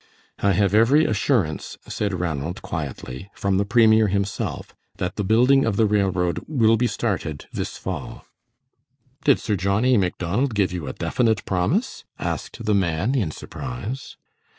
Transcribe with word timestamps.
"I 0.39 0.53
have 0.53 0.73
every 0.73 1.05
assurance," 1.05 1.77
said 1.87 2.11
Ranald, 2.19 2.63
quietly, 2.63 3.29
"from 3.35 3.57
the 3.57 3.65
premier 3.65 4.07
himself, 4.07 4.73
that 4.97 5.15
the 5.15 5.23
building 5.23 5.63
of 5.63 5.75
the 5.75 5.85
railroad 5.85 6.39
will 6.47 6.75
be 6.75 6.87
started 6.87 7.45
this 7.53 7.77
fall." 7.77 8.25
"Did 9.25 9.37
Sir 9.37 9.55
John 9.55 9.85
A. 9.85 9.97
MacDonald 9.97 10.55
give 10.55 10.73
you 10.73 10.87
a 10.87 10.93
definite 10.93 11.45
promise?" 11.45 12.03
asked 12.17 12.65
the 12.65 12.73
man, 12.73 13.13
in 13.13 13.29
surprise. 13.29 14.17